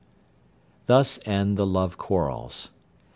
[0.87, 2.71] Thus end the love quarrels.